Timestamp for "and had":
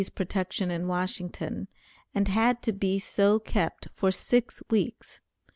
2.15-2.63